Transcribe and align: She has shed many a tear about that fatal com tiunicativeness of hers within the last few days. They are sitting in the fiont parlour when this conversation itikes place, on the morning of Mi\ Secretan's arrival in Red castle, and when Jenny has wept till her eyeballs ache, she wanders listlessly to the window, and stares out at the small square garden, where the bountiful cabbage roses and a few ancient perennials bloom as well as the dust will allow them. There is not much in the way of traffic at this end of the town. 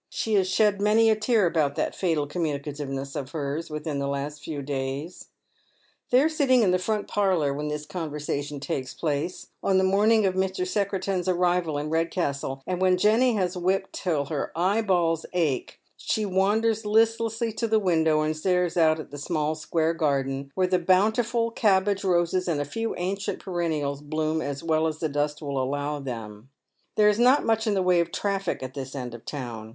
She 0.09 0.33
has 0.33 0.49
shed 0.49 0.81
many 0.81 1.11
a 1.11 1.15
tear 1.15 1.45
about 1.45 1.75
that 1.75 1.93
fatal 1.93 2.25
com 2.25 2.41
tiunicativeness 2.43 3.15
of 3.15 3.33
hers 3.33 3.69
within 3.69 3.99
the 3.99 4.07
last 4.07 4.41
few 4.43 4.63
days. 4.63 5.27
They 6.09 6.23
are 6.23 6.27
sitting 6.27 6.63
in 6.63 6.71
the 6.71 6.79
fiont 6.79 7.07
parlour 7.07 7.53
when 7.53 7.67
this 7.67 7.85
conversation 7.85 8.59
itikes 8.59 8.97
place, 8.97 9.49
on 9.61 9.77
the 9.77 9.83
morning 9.83 10.25
of 10.25 10.35
Mi\ 10.35 10.47
Secretan's 10.51 11.27
arrival 11.29 11.77
in 11.77 11.91
Red 11.91 12.09
castle, 12.09 12.63
and 12.65 12.81
when 12.81 12.97
Jenny 12.97 13.35
has 13.35 13.55
wept 13.55 13.93
till 13.93 14.25
her 14.25 14.51
eyeballs 14.55 15.27
ache, 15.33 15.79
she 15.97 16.25
wanders 16.25 16.83
listlessly 16.83 17.53
to 17.53 17.67
the 17.67 17.77
window, 17.77 18.21
and 18.21 18.35
stares 18.35 18.77
out 18.77 18.99
at 18.99 19.11
the 19.11 19.19
small 19.19 19.53
square 19.53 19.93
garden, 19.93 20.51
where 20.55 20.65
the 20.65 20.79
bountiful 20.79 21.51
cabbage 21.51 22.03
roses 22.03 22.47
and 22.47 22.59
a 22.59 22.65
few 22.65 22.95
ancient 22.95 23.37
perennials 23.37 24.01
bloom 24.01 24.41
as 24.41 24.63
well 24.63 24.87
as 24.87 24.97
the 24.97 25.09
dust 25.09 25.43
will 25.43 25.61
allow 25.61 25.99
them. 25.99 26.49
There 26.95 27.07
is 27.07 27.19
not 27.19 27.45
much 27.45 27.67
in 27.67 27.75
the 27.75 27.83
way 27.83 27.99
of 27.99 28.11
traffic 28.11 28.63
at 28.63 28.73
this 28.73 28.95
end 28.95 29.13
of 29.13 29.21
the 29.21 29.25
town. 29.25 29.69